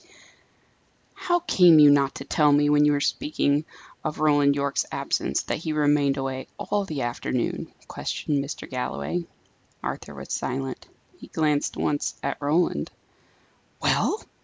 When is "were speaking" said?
2.89-3.65